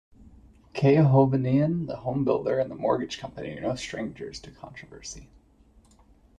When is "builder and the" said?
2.25-2.75